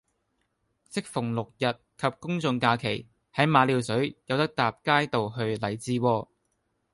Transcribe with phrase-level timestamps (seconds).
[0.91, 6.27] 適逢六、日及公眾假期，喺馬料水有得搭街渡去荔枝窩